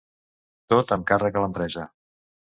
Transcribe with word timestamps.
Tot 0.73 0.93
amb 0.97 1.05
càrrec 1.13 1.39
a 1.39 1.45
l’empresa. 1.45 1.87